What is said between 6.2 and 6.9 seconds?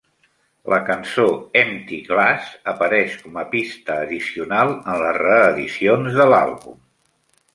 de l'àlbum.